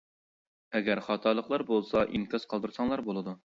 [0.79, 3.41] ئەگەر خاتالىقلار بولسا ئىنكاس قالدۇرساڭلار بولىدۇ.